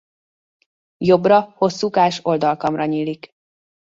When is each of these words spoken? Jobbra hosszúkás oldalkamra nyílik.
Jobbra 0.97 1.39
hosszúkás 1.55 2.19
oldalkamra 2.25 2.85
nyílik. 2.85 3.31